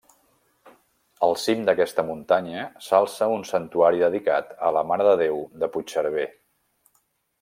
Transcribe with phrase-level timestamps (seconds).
[1.27, 6.27] Al cim d'aquesta muntanya s'alça un santuari dedicat a la Mare de Déu de Puigcerver.